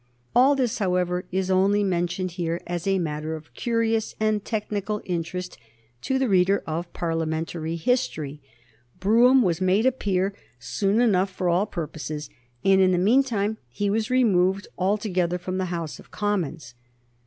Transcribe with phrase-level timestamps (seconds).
[0.35, 5.59] All this, however, is only mentioned here as a matter of curious and technical interest
[6.01, 8.41] to the reader of Parliamentary history.
[8.99, 12.31] Brougham was made a peer soon enough for all purposes,
[12.65, 16.73] and in the mean time he was removed altogether from the House of Commons.